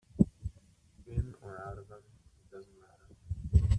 In 1.05 1.35
or 1.43 1.61
out 1.63 1.77
of 1.77 1.91
'em, 1.91 1.99
it 2.01 2.51
doesn't 2.55 2.73
matter. 2.79 3.67